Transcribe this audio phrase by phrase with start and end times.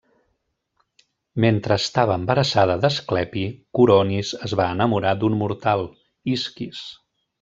[1.43, 3.43] Mentre estava embarassada d'Asclepi,
[3.81, 5.85] Coronis es va enamorar d'un mortal,
[6.39, 6.83] Isquis.